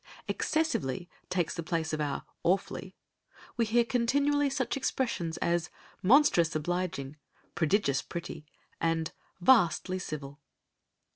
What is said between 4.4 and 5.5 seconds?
such expressions